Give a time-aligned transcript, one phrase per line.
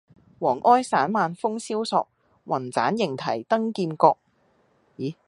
[0.39, 2.07] 黃埃散漫風蕭索，
[2.45, 4.17] 云棧縈紆登劍閣。